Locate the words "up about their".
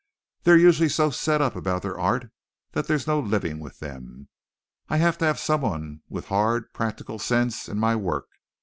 1.43-1.99